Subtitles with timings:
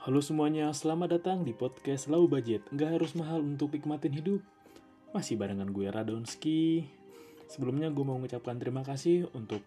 [0.00, 2.64] Halo semuanya, selamat datang di podcast Low Budget.
[2.72, 4.40] Nggak harus mahal untuk nikmatin hidup.
[5.12, 6.88] Masih barengan gue Radonski.
[7.44, 9.60] Sebelumnya gue mau mengucapkan terima kasih untuk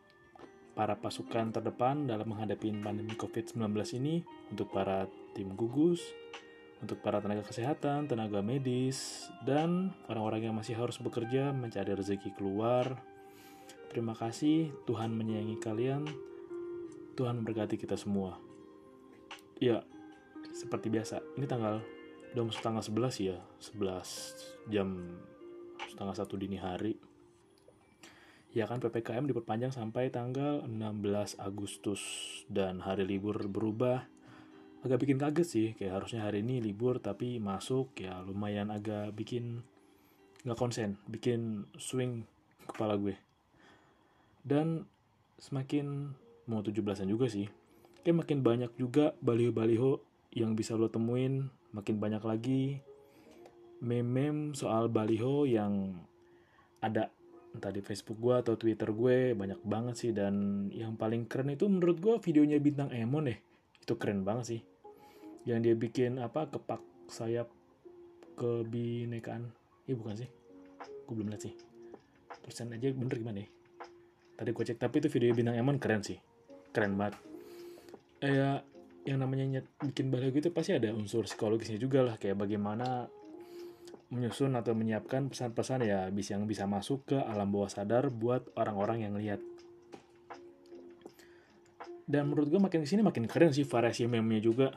[0.73, 5.05] para pasukan terdepan dalam menghadapi pandemi COVID-19 ini, untuk para
[5.37, 6.01] tim gugus,
[6.81, 12.97] untuk para tenaga kesehatan, tenaga medis, dan orang-orang yang masih harus bekerja mencari rezeki keluar.
[13.93, 16.09] Terima kasih, Tuhan menyayangi kalian,
[17.13, 18.41] Tuhan memberkati kita semua.
[19.61, 19.85] Ya,
[20.53, 21.81] seperti biasa, ini tanggal
[22.33, 24.89] udah masuk tanggal 11 ya, 11 jam
[25.89, 26.97] setengah satu dini hari.
[28.53, 32.01] Ya kan PPKM diperpanjang sampai tanggal 16 Agustus
[32.45, 34.05] dan hari libur berubah.
[34.85, 39.65] Agak bikin kaget sih, kayak harusnya hari ini libur tapi masuk ya lumayan agak bikin
[40.45, 42.29] nggak konsen, bikin swing
[42.69, 43.17] kepala gue.
[44.45, 44.85] Dan
[45.41, 46.13] semakin
[46.45, 47.49] mau 17-an juga sih.
[48.05, 52.81] Kayak makin banyak juga baliho-baliho yang bisa lo temuin, makin banyak lagi.
[53.83, 55.93] Meme-meme soal baliho yang
[56.81, 57.11] ada
[57.53, 60.11] entah di Facebook gue atau Twitter gue banyak banget sih.
[60.11, 63.39] Dan yang paling keren itu menurut gue videonya bintang Emon deh.
[63.77, 64.61] Itu keren banget sih.
[65.45, 66.81] Yang dia bikin apa kepak
[67.11, 67.51] sayap
[68.39, 69.53] kebinekaan.
[69.85, 70.29] Iya bukan sih.
[71.05, 71.53] Gue belum lihat sih.
[72.41, 73.49] Tulisan aja bener gimana ya?
[74.33, 76.17] Tadi gue cek tapi itu video bintang Emon keren sih.
[76.73, 77.21] Keren banget.
[78.23, 78.63] Eh, ya
[79.03, 83.11] yang namanya nyet, bikin baliho gitu pasti ada unsur psikologisnya juga lah kayak bagaimana
[84.13, 89.09] menyusun atau menyiapkan pesan-pesan ya bisa yang bisa masuk ke alam bawah sadar buat orang-orang
[89.09, 89.41] yang lihat.
[92.03, 94.67] Dan menurut gue makin ke sini makin keren sih variasi meme-nya juga.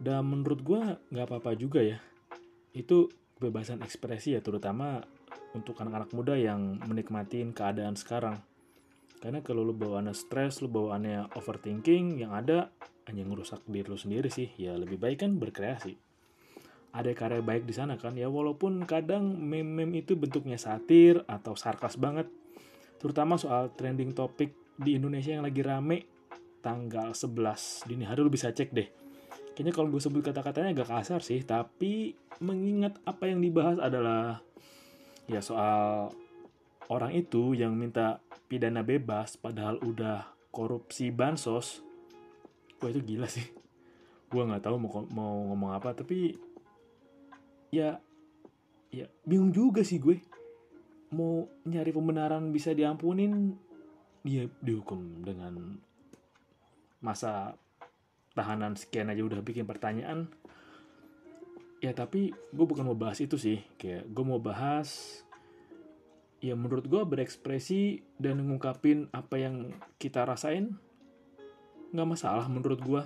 [0.00, 0.80] Dan menurut gue
[1.12, 1.98] nggak apa-apa juga ya.
[2.72, 5.02] Itu kebebasan ekspresi ya terutama
[5.54, 8.40] untuk anak-anak muda yang menikmatin keadaan sekarang.
[9.20, 12.68] Karena kalau lu bawaannya stres, lu bawaannya overthinking, yang ada
[13.08, 14.48] hanya ngerusak diri lu sendiri sih.
[14.56, 15.96] Ya lebih baik kan berkreasi.
[16.94, 18.14] Ada karya baik di sana kan?
[18.14, 22.30] Ya walaupun kadang meme-meme itu bentuknya satir atau sarkas banget.
[23.02, 26.06] Terutama soal trending topik di Indonesia yang lagi rame
[26.64, 28.88] tanggal 11 dini hari lu bisa cek deh.
[29.54, 34.42] Kayaknya kalau gue sebut kata-katanya agak kasar sih tapi mengingat apa yang dibahas adalah
[35.30, 36.10] ya soal
[36.90, 38.18] orang itu yang minta
[38.50, 41.86] pidana bebas padahal udah korupsi bansos
[42.84, 43.48] gue itu gila sih.
[44.28, 46.36] Gue nggak tahu mau mau ngomong apa tapi
[47.72, 47.96] ya
[48.92, 50.20] ya bingung juga sih gue.
[51.16, 53.56] Mau nyari pembenaran bisa diampunin
[54.20, 55.80] dia dihukum dengan
[57.00, 57.56] masa
[58.36, 60.28] tahanan sekian aja udah bikin pertanyaan.
[61.80, 63.64] Ya tapi gue bukan mau bahas itu sih.
[63.80, 65.24] Kayak gue mau bahas
[66.44, 70.76] ya menurut gue berekspresi dan ngungkapin apa yang kita rasain
[71.94, 73.02] nggak masalah menurut gue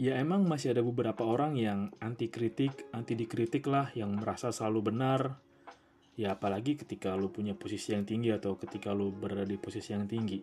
[0.00, 4.88] Ya emang masih ada beberapa orang yang anti kritik, anti dikritik lah, yang merasa selalu
[4.88, 5.36] benar.
[6.16, 10.08] Ya apalagi ketika lu punya posisi yang tinggi atau ketika lu berada di posisi yang
[10.08, 10.40] tinggi.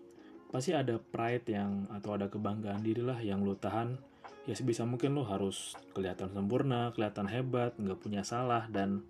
[0.54, 3.98] Pasti ada pride yang atau ada kebanggaan diri lah yang lu tahan.
[4.46, 9.02] Ya sebisa mungkin lu harus kelihatan sempurna, kelihatan hebat, nggak punya salah dan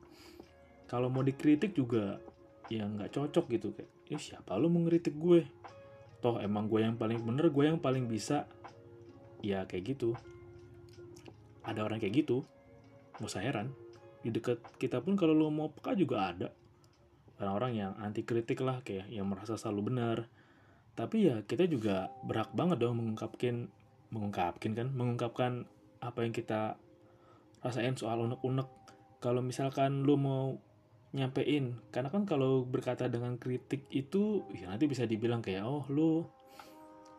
[0.88, 2.24] kalau mau dikritik juga
[2.72, 5.42] ya nggak cocok gitu kayak, ya siapa lu mau gue?
[6.28, 8.52] Toh emang gue yang paling bener, gue yang paling bisa.
[9.40, 10.12] Ya kayak gitu.
[11.64, 12.44] Ada orang kayak gitu
[13.16, 13.72] nggak usah heran
[14.28, 16.52] di dekat kita pun kalau lo mau peka juga ada.
[17.40, 20.28] Orang-orang yang anti kritik lah kayak yang merasa selalu benar.
[21.00, 23.72] Tapi ya kita juga berhak banget dong mengungkapkan
[24.12, 25.52] mengungkapkan kan mengungkapkan
[26.04, 26.76] apa yang kita
[27.64, 28.68] rasain soal unek-unek.
[29.24, 30.59] Kalau misalkan lo mau
[31.17, 31.73] nyampein.
[31.89, 36.11] Karena kan kalau berkata dengan kritik itu ya nanti bisa dibilang kayak oh lo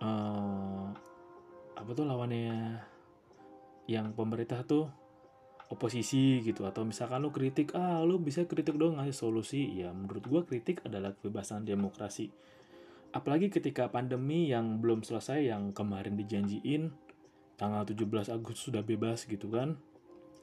[0.00, 0.86] uh,
[1.74, 2.78] apa tuh lawannya
[3.90, 4.86] yang pemerintah tuh
[5.68, 6.62] oposisi gitu.
[6.64, 9.82] Atau misalkan lu kritik ah lu bisa kritik dong ngasih solusi.
[9.82, 12.30] Ya menurut gua kritik adalah kebebasan demokrasi.
[13.10, 16.92] Apalagi ketika pandemi yang belum selesai yang kemarin dijanjiin
[17.58, 19.80] tanggal 17 Agustus sudah bebas gitu kan.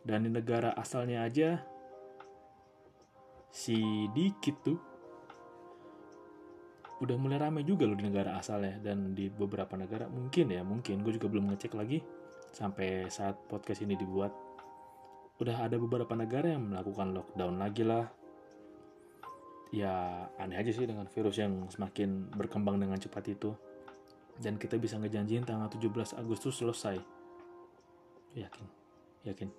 [0.05, 1.65] Dan di negara asalnya aja
[3.55, 4.79] si dikit tuh.
[6.99, 10.99] Udah mulai rame juga loh di negara asalnya dan di beberapa negara mungkin ya mungkin.
[10.99, 12.03] Gue juga belum ngecek lagi
[12.51, 14.35] sampai saat podcast ini dibuat.
[15.39, 18.11] Udah ada beberapa negara yang melakukan lockdown lagi lah.
[19.71, 23.55] Ya aneh aja sih dengan virus yang semakin berkembang dengan cepat itu.
[24.35, 26.99] Dan kita bisa ngejanjiin tanggal 17 Agustus selesai.
[28.35, 28.67] Yakin?
[29.27, 29.49] Yakin?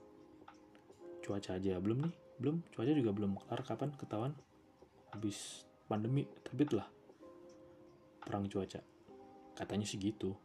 [1.24, 4.32] Cuaca aja belum nih belum cuaca juga belum kelar kapan ketahuan?
[5.12, 6.86] Habis pandemi terbit lah.
[8.20, 8.80] Perang cuaca.
[9.56, 10.36] Katanya sih gitu.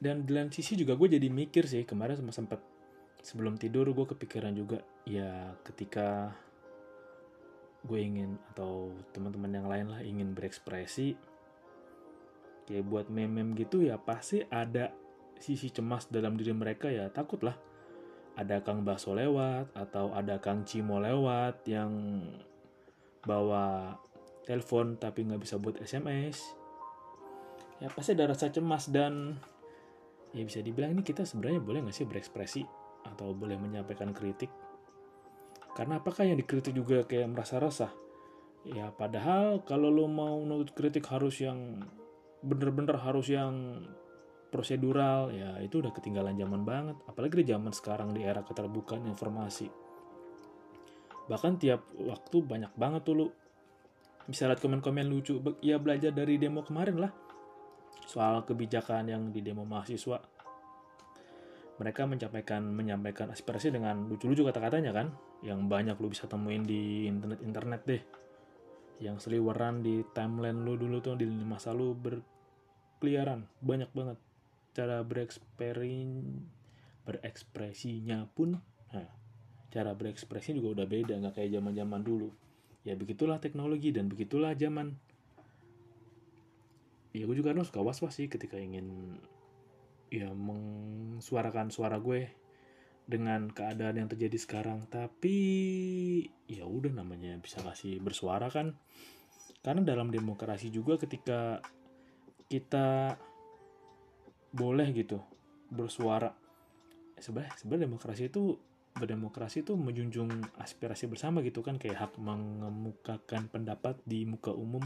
[0.00, 2.60] Dan di lain sisi juga gue jadi mikir sih kemarin sama sempat
[3.20, 6.32] sebelum tidur gue kepikiran juga ya ketika
[7.84, 11.16] gue ingin atau teman-teman yang lain lah ingin berekspresi
[12.68, 14.92] kayak buat meme-meme gitu ya pasti ada
[15.40, 17.56] sisi cemas dalam diri mereka ya takut lah
[18.38, 22.22] ada Kang Baso lewat atau ada Kang Cimo lewat yang
[23.26, 23.96] bawa
[24.46, 26.56] telepon tapi nggak bisa buat SMS
[27.80, 29.36] ya pasti ada rasa cemas dan
[30.36, 32.62] ya bisa dibilang ini kita sebenarnya boleh nggak sih berekspresi
[33.06, 34.52] atau boleh menyampaikan kritik?
[35.72, 37.92] Karena apakah yang dikritik juga kayak merasa resah?
[38.66, 41.80] Ya padahal kalau lo mau nutut kritik harus yang
[42.44, 43.84] bener-bener harus yang
[44.50, 49.70] prosedural ya itu udah ketinggalan zaman banget apalagi di zaman sekarang di era keterbukaan informasi.
[51.30, 53.26] Bahkan tiap waktu banyak banget tuh lu.
[54.26, 57.14] Bisa lihat komen-komen lucu ya belajar dari demo kemarin lah.
[58.02, 60.18] Soal kebijakan yang di demo mahasiswa.
[61.78, 67.80] Mereka menyampaikan menyampaikan aspirasi dengan lucu-lucu kata-katanya kan yang banyak lu bisa temuin di internet-internet
[67.86, 68.02] deh.
[69.00, 74.18] Yang seliweran di timeline lu dulu tuh di masa lu berkeliaran banyak banget
[74.70, 76.40] cara bereksperin
[77.02, 78.60] berekspresinya pun
[78.94, 79.10] nah,
[79.70, 82.30] cara berekspresi juga udah beda nggak kayak zaman zaman dulu.
[82.82, 84.98] Ya begitulah teknologi dan begitulah zaman.
[87.10, 89.18] Ya gue juga harus suka was was sih ketika ingin
[90.10, 92.30] ya mengsuarakan suara gue
[93.06, 94.86] dengan keadaan yang terjadi sekarang.
[94.90, 95.36] Tapi
[96.50, 98.74] ya udah namanya bisa kasih bersuara kan.
[99.60, 101.60] Karena dalam demokrasi juga ketika
[102.48, 103.18] kita
[104.50, 105.22] boleh gitu
[105.70, 106.34] bersuara.
[107.20, 108.58] Sebenarnya sebenarnya demokrasi itu
[108.90, 114.82] berdemokrasi itu menjunjung aspirasi bersama gitu kan kayak hak mengemukakan pendapat di muka umum.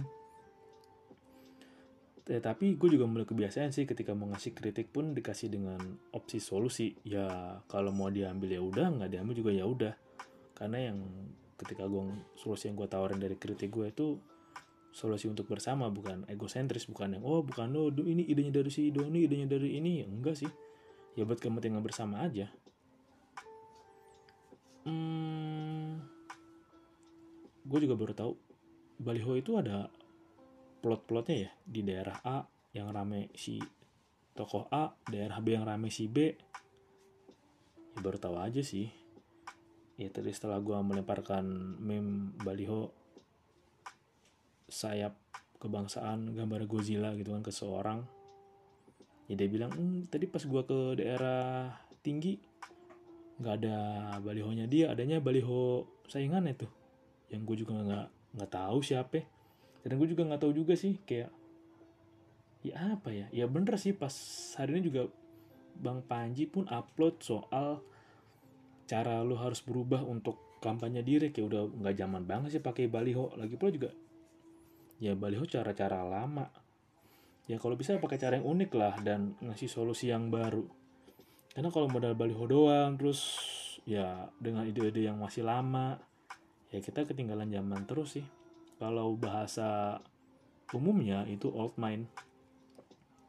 [2.25, 5.81] Tapi gue juga mulai kebiasaan sih ketika mau ngasih kritik pun dikasih dengan
[6.17, 6.97] opsi solusi.
[7.05, 9.95] Ya kalau mau diambil ya udah nggak diambil juga ya udah.
[10.57, 10.99] Karena yang
[11.61, 14.17] ketika gue solusi yang gue tawarin dari kritik gue itu
[14.95, 18.95] solusi untuk bersama bukan egosentris bukan yang oh bukan lo oh, ini idenya dari si
[18.95, 19.99] ini idenya dari ini.
[19.99, 20.51] Ya, enggak sih.
[21.19, 22.47] Ya buat kepentingan bersama aja.
[24.87, 25.99] Hmm,
[27.65, 28.33] gue juga baru tahu
[29.01, 29.89] baliho itu ada
[30.85, 32.39] plot-plotnya ya di daerah A
[32.77, 33.57] yang rame si
[34.37, 36.31] tokoh A daerah B yang rame si B.
[37.95, 38.87] Ya baru tahu aja sih.
[39.99, 41.47] Ya tadi setelah gue melemparkan
[41.83, 43.04] meme baliho
[44.69, 45.17] sayap
[45.61, 48.05] kebangsaan gambar Godzilla gitu kan ke seorang.
[49.25, 51.73] Ya dia bilang hm, tadi pas gua ke daerah
[52.05, 52.37] tinggi
[53.41, 53.77] nggak ada
[54.21, 54.69] balihonya.
[54.69, 56.69] Dia adanya baliho saingan itu
[57.33, 58.09] yang gue juga nggak
[58.39, 59.25] nggak tahu siapa.
[59.85, 61.33] Dan gue juga nggak tahu juga sih kayak
[62.65, 63.27] ya apa ya?
[63.33, 64.13] Ya bener sih pas
[64.61, 65.09] hari ini juga
[65.75, 67.83] bang Panji pun upload soal
[68.85, 71.33] cara lu harus berubah untuk kampanye diri.
[71.33, 73.33] Kayak udah nggak zaman banget sih pakai baliho.
[73.35, 73.91] Lagi pula juga
[74.99, 76.51] ya baliho cara-cara lama.
[77.45, 80.65] Ya kalau bisa pakai cara yang unik lah dan ngasih solusi yang baru.
[81.55, 83.21] Karena kalau modal baliho doang terus
[83.85, 86.01] ya dengan ide-ide yang masih lama
[86.73, 88.27] ya kita ketinggalan zaman terus sih.
[88.81, 90.03] Kalau bahasa
[90.75, 92.11] umumnya itu old mind.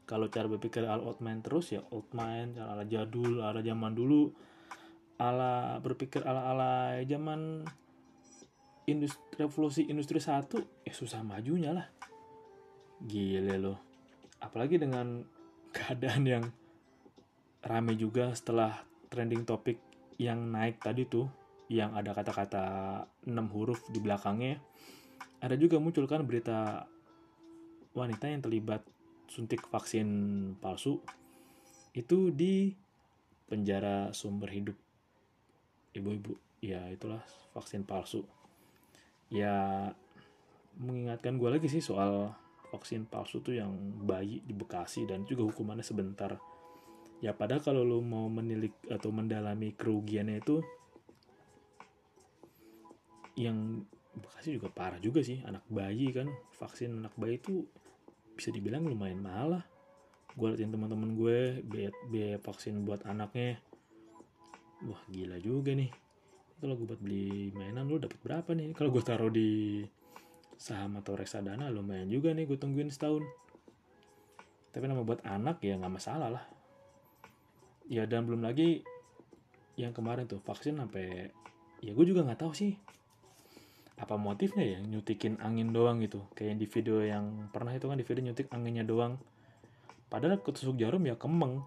[0.09, 4.33] Kalau cara berpikir ala old mind terus ya old mind ala jadul ala zaman dulu
[5.15, 6.71] ala berpikir ala ala
[7.05, 7.63] zaman
[8.87, 11.87] industri, revolusi industri satu ya susah majunya lah.
[13.01, 13.95] Gile loh
[14.45, 15.25] apalagi dengan
[15.75, 16.45] keadaan yang
[17.65, 18.71] rame juga setelah
[19.09, 19.81] trending topik
[20.21, 21.27] yang naik tadi tuh
[21.67, 22.63] yang ada kata-kata
[23.25, 24.61] 6 huruf di belakangnya.
[25.41, 26.85] Ada juga muncul kan berita
[27.97, 28.85] wanita yang terlibat
[29.25, 30.07] suntik vaksin
[30.61, 31.01] palsu.
[31.91, 32.69] Itu di
[33.49, 34.77] penjara sumber hidup
[35.97, 36.37] ibu-ibu.
[36.61, 37.25] Ya itulah
[37.57, 38.23] vaksin palsu
[39.29, 39.89] ya
[40.77, 42.35] mengingatkan gue lagi sih soal
[42.69, 43.71] vaksin palsu tuh yang
[44.03, 46.35] bayi di Bekasi dan juga hukumannya sebentar.
[47.23, 50.59] Ya padahal kalau lo mau menilik atau mendalami kerugiannya itu
[53.39, 55.43] yang Bekasi juga parah juga sih.
[55.43, 57.67] Anak bayi kan vaksin anak bayi itu
[58.35, 59.63] bisa dibilang lumayan mahal lah.
[60.35, 63.63] Gue liatin teman-teman gue biaya, biaya vaksin buat anaknya.
[64.83, 66.04] Wah gila juga nih
[66.55, 68.71] kalau gue buat beli mainan lu dapat berapa nih?
[68.71, 69.83] Kalau gue taruh di
[70.55, 73.27] saham atau reksadana lumayan juga nih gue tungguin setahun.
[74.71, 76.45] Tapi nama buat anak ya nggak masalah lah.
[77.91, 78.81] Ya dan belum lagi
[79.75, 81.29] yang kemarin tuh vaksin sampai
[81.83, 82.73] ya gue juga nggak tahu sih.
[83.95, 86.23] Apa motifnya ya nyutikin angin doang gitu?
[86.35, 89.19] Kayak di video yang pernah itu kan di video nyutik anginnya doang.
[90.07, 91.63] Padahal ketusuk jarum ya kemeng.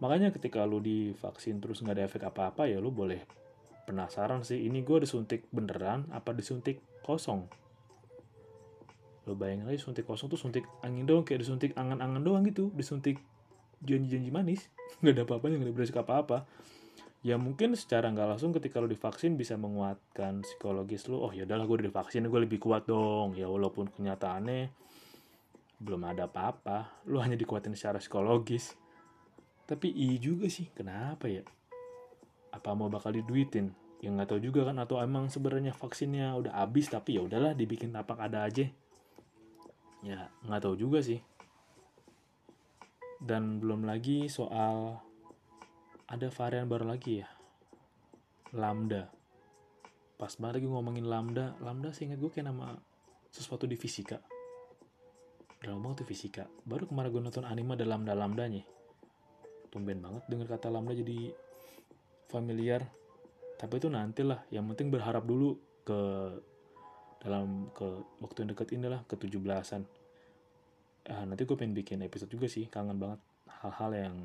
[0.00, 3.43] Makanya ketika lu divaksin terus nggak ada efek apa-apa ya lu boleh
[3.84, 7.46] penasaran sih ini gue disuntik beneran apa disuntik kosong?
[9.24, 13.20] Lo bayangin aja suntik kosong tuh suntik angin doang kayak disuntik angan-angan doang gitu disuntik
[13.84, 14.68] janji-janji manis.
[15.00, 16.38] Nggak ada apa-apa nggak ada beresiko apa-apa.
[17.24, 21.64] Ya mungkin secara nggak langsung ketika lo divaksin bisa menguatkan psikologis lo oh ya udahlah
[21.64, 23.32] gue udah divaksin gue lebih kuat dong.
[23.32, 24.68] Ya walaupun kenyataannya
[25.80, 28.76] belum ada apa-apa lo hanya dikuatin secara psikologis.
[29.64, 31.40] Tapi iya juga sih kenapa ya
[32.54, 33.74] apa mau bakal diduitin?
[33.98, 37.90] Yang nggak tahu juga kan atau emang sebenarnya vaksinnya udah habis tapi ya udahlah dibikin
[37.90, 38.70] tapak ada aja.
[40.06, 41.18] Ya nggak tahu juga sih.
[43.18, 45.02] Dan belum lagi soal
[46.06, 47.28] ada varian baru lagi ya.
[48.54, 49.10] Lambda.
[50.14, 51.58] Pas banget lagi ngomongin lambda.
[51.58, 52.78] Lambda ingat gue kayak nama
[53.34, 54.22] sesuatu di fisika.
[55.58, 56.44] Dalam banget tuh fisika.
[56.62, 58.62] Baru kemarin gue nonton anime ada lambda lambdanya
[59.74, 61.34] tumben banget dengar kata lambda jadi
[62.34, 62.82] familiar.
[63.54, 65.54] Tapi itu nantilah yang penting berharap dulu
[65.86, 66.00] ke
[67.22, 67.86] dalam ke
[68.20, 69.86] waktu yang dekat inilah ke 17-an
[71.08, 73.20] ah, nanti gue pengen bikin episode juga sih kangen banget.
[73.64, 74.16] Hal-hal yang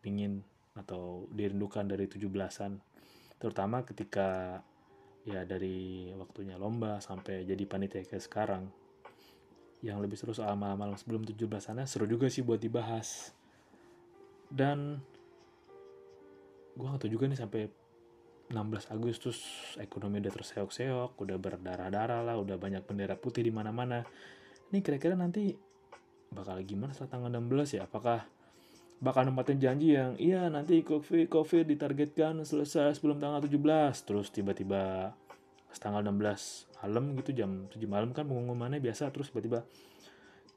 [0.00, 0.44] pingin
[0.76, 2.72] atau dirindukan dari 17-an
[3.36, 4.60] terutama ketika
[5.28, 8.68] ya dari waktunya lomba sampai jadi panitia ke sekarang.
[9.84, 13.32] Yang lebih seru soal malam-malam sebelum 17-an seru juga sih buat dibahas.
[14.46, 15.02] Dan
[16.76, 17.62] gue gak tau juga nih sampai
[18.46, 19.42] 16 Agustus
[19.80, 24.06] ekonomi udah terseok-seok, udah berdarah-darah lah, udah banyak bendera putih di mana-mana.
[24.70, 25.50] Ini kira-kira nanti
[26.30, 27.90] bakal gimana setelah tanggal 16 ya?
[27.90, 28.22] Apakah
[28.96, 35.12] bakal nempatin janji yang iya nanti COVID, COVID ditargetkan selesai sebelum tanggal 17 terus tiba-tiba
[35.76, 39.68] tanggal 16 malam gitu jam 7 malam kan pengumumannya biasa terus tiba-tiba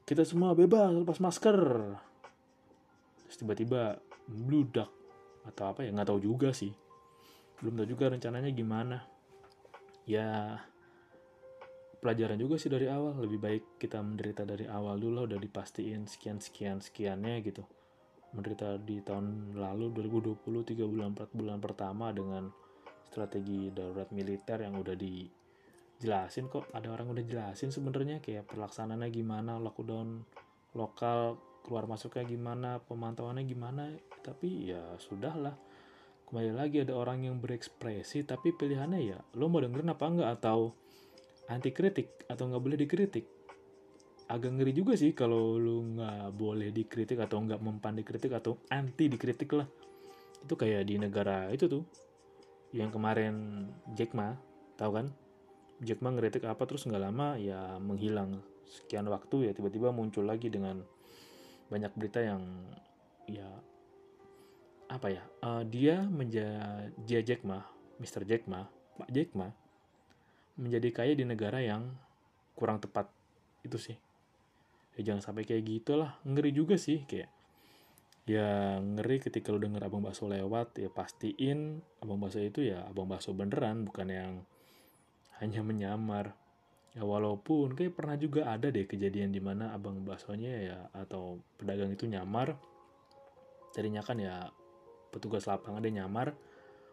[0.08, 1.58] kita semua bebas lepas masker
[3.28, 4.88] terus tiba-tiba bludak
[5.44, 6.72] atau apa ya nggak tahu juga sih.
[7.60, 9.04] Belum tahu juga rencananya gimana.
[10.08, 10.58] Ya
[12.00, 13.20] pelajaran juga sih dari awal.
[13.20, 17.64] Lebih baik kita menderita dari awal dulu udah dipastiin sekian sekian sekiannya gitu.
[18.32, 22.48] Menderita di tahun lalu 2020 3 bulan 4 bulan pertama dengan
[23.10, 26.70] strategi darurat militer yang udah dijelasin kok.
[26.72, 30.24] Ada orang udah jelasin sebenarnya kayak pelaksanaannya gimana lockdown
[30.78, 33.90] lokal keluar masuknya gimana pemantauannya gimana
[34.20, 35.56] tapi ya sudahlah.
[36.30, 40.28] Kembali lagi ada orang yang berekspresi tapi pilihannya ya lo mau dengerin apa enggak?
[40.38, 40.78] Atau
[41.50, 43.26] anti kritik atau nggak boleh dikritik?
[44.30, 49.10] Agak ngeri juga sih kalau lu nggak boleh dikritik atau nggak mempan dikritik atau anti
[49.10, 49.66] dikritik lah.
[50.46, 51.82] Itu kayak di negara itu tuh.
[52.70, 53.34] Yang kemarin
[53.98, 54.38] Jack Ma
[54.78, 55.10] tahu kan?
[55.82, 58.38] Jack Ma ngeritik apa terus nggak lama ya menghilang.
[58.70, 60.78] Sekian waktu ya tiba-tiba muncul lagi dengan
[61.66, 62.46] banyak berita yang
[63.26, 63.50] ya
[64.90, 67.62] apa ya uh, dia menjadi Jack Ma
[68.02, 68.26] Mr.
[68.26, 68.66] Jack Ma
[68.98, 69.48] Pak Jack Ma
[70.60, 71.88] menjadi kaya di negara yang
[72.52, 73.08] kurang tepat.
[73.64, 73.96] Itu sih.
[75.00, 76.20] Ya jangan sampai kayak gitulah.
[76.28, 77.32] Ngeri juga sih kayak
[78.28, 83.08] ya ngeri ketika lu denger abang bakso lewat ya pastiin abang bakso itu ya abang
[83.10, 84.32] bakso beneran bukan yang
[85.40, 86.36] hanya menyamar.
[86.92, 91.96] Ya walaupun kayak pernah juga ada deh kejadian di mana abang baksonya ya atau pedagang
[91.96, 92.60] itu nyamar.
[93.72, 94.50] Tadinya kan ya
[95.10, 96.32] petugas lapangan dia nyamar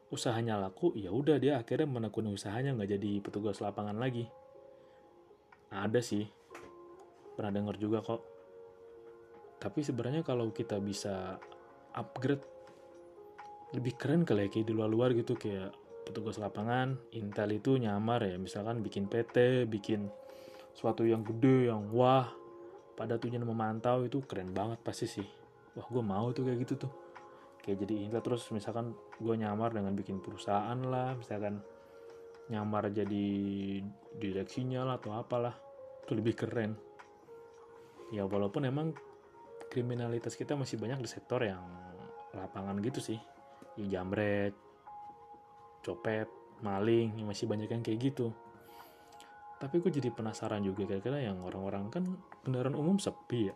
[0.08, 4.28] usahanya laku ya udah dia akhirnya menekuni usahanya nggak jadi petugas lapangan lagi.
[5.68, 6.24] Ada sih.
[7.36, 8.24] Pernah dengar juga kok.
[9.60, 11.36] Tapi sebenarnya kalau kita bisa
[11.98, 12.46] upgrade
[13.76, 15.76] lebih keren kali ya kayak di luar-luar gitu kayak
[16.08, 20.08] petugas lapangan Intel itu nyamar ya misalkan bikin PT bikin
[20.72, 22.32] suatu yang gede yang wah
[22.96, 25.28] pada tujuan memantau itu keren banget pasti sih.
[25.76, 27.07] Wah gue mau tuh kayak gitu tuh
[27.68, 31.60] kayak jadi Intel terus misalkan gue nyamar dengan bikin perusahaan lah misalkan
[32.48, 33.28] nyamar jadi
[34.16, 35.52] direksinya lah atau apalah
[36.08, 36.80] itu lebih keren.
[38.16, 38.96] Ya walaupun emang
[39.68, 41.60] kriminalitas kita masih banyak di sektor yang
[42.32, 43.20] lapangan gitu sih.
[43.76, 44.56] Ya jambret
[45.84, 46.32] copet
[46.64, 48.32] maling ya masih banyak yang kayak gitu.
[49.60, 52.04] Tapi gue jadi penasaran juga kira-kira yang orang-orang kan
[52.48, 53.56] kendaraan umum sepi ya.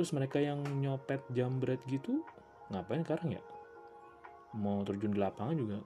[0.00, 2.24] Terus mereka yang nyopet jambret gitu
[2.68, 3.42] ngapain sekarang ya?
[4.56, 5.78] Mau terjun di lapangan juga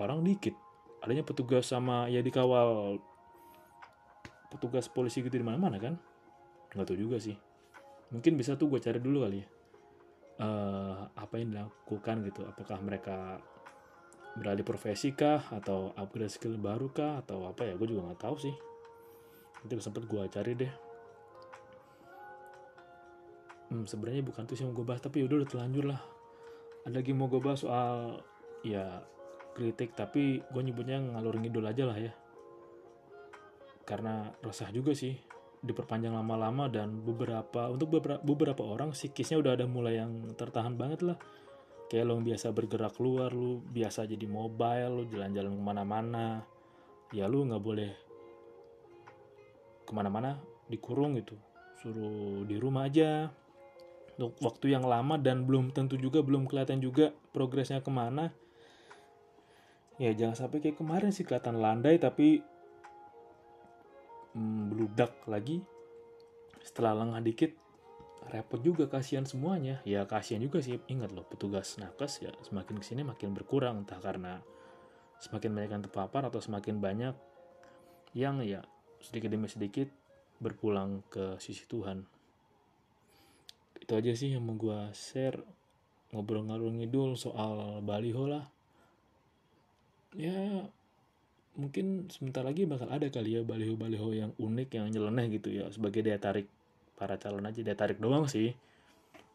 [0.00, 0.54] orang dikit.
[1.04, 3.00] Adanya petugas sama ya dikawal
[4.52, 5.94] petugas polisi gitu di mana-mana kan?
[6.72, 7.36] Nggak tahu juga sih.
[8.12, 9.48] Mungkin bisa tuh gue cari dulu kali ya.
[10.36, 12.44] Uh, apa yang dilakukan gitu?
[12.44, 13.40] Apakah mereka
[14.36, 15.48] beralih profesi kah?
[15.52, 17.24] Atau upgrade skill baru kah?
[17.24, 17.74] Atau apa ya?
[17.76, 18.54] Gue juga nggak tahu sih.
[19.64, 20.72] Nanti sempet gue cari deh.
[23.66, 26.15] Hmm, sebenarnya bukan tuh sih yang gue bahas tapi udah udah terlanjur lah
[26.94, 28.22] lagi mau gue bahas soal
[28.62, 29.02] ya
[29.56, 32.12] kritik tapi gue nyebutnya ngalur ngidul aja lah ya.
[33.86, 35.14] Karena resah juga sih
[35.62, 41.02] diperpanjang lama-lama dan beberapa untuk beberapa, beberapa orang psikisnya udah ada mulai yang tertahan banget
[41.02, 41.18] lah.
[41.86, 46.26] Kayak lo biasa bergerak keluar lu biasa jadi mobile lu jalan-jalan ke mana-mana.
[47.14, 47.92] Ya lu nggak boleh
[49.86, 51.38] ke mana-mana dikurung gitu.
[51.78, 53.30] Suruh di rumah aja
[54.16, 58.32] untuk waktu yang lama dan belum tentu juga belum kelihatan juga progresnya ke mana.
[60.00, 62.40] Ya jangan sampai kayak kemarin sih kelihatan landai tapi
[64.32, 65.60] hmm, beludak lagi.
[66.64, 67.52] Setelah lengah dikit
[68.32, 69.84] repot juga kasihan semuanya.
[69.84, 70.80] Ya kasihan juga sih.
[70.88, 73.84] Ingat loh petugas nakes ya semakin ke sini makin berkurang.
[73.84, 74.40] Entah karena
[75.20, 77.14] semakin banyak yang terpapar atau semakin banyak
[78.16, 78.64] yang ya
[79.00, 79.92] sedikit demi sedikit
[80.40, 82.15] berpulang ke sisi Tuhan
[83.86, 85.38] itu aja sih yang mau gue share.
[86.10, 88.42] Ngobrol ngalur ngidul soal baliho lah.
[90.18, 90.66] Ya
[91.54, 95.70] mungkin sebentar lagi bakal ada kali ya baliho-baliho yang unik yang nyeleneh gitu ya.
[95.70, 96.50] Sebagai daya tarik
[96.98, 98.58] para calon aja daya tarik doang sih.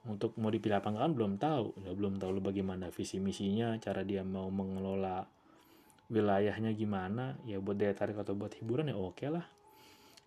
[0.04, 1.68] Untuk mau dipilih apa enggak kan belum tahu.
[1.88, 5.32] Ya belum tahu lu bagaimana visi misinya cara dia mau mengelola
[6.12, 7.40] wilayahnya gimana.
[7.48, 9.48] Ya buat daya tarik atau buat hiburan ya oke lah.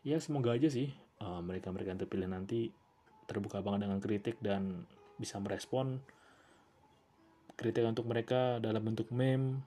[0.01, 2.73] Ya semoga aja sih uh, mereka-mereka yang terpilih nanti
[3.25, 4.89] terbuka banget dengan kritik dan
[5.19, 6.03] bisa merespon
[7.55, 9.63] kritik untuk mereka dalam bentuk meme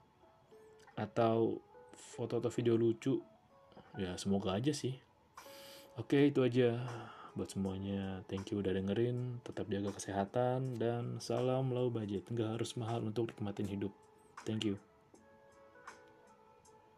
[0.99, 1.59] atau
[1.95, 3.23] foto atau video lucu.
[3.95, 4.99] Ya semoga aja sih.
[5.97, 6.77] Oke itu aja
[7.33, 8.21] buat semuanya.
[8.29, 9.41] Thank you udah dengerin.
[9.41, 12.27] Tetap jaga kesehatan dan salam low budget.
[12.29, 13.93] Nggak harus mahal untuk nikmatin hidup.
[14.45, 14.86] Thank you